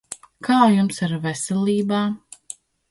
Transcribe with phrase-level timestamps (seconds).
[0.47, 2.21] Kā jums ar veselībām?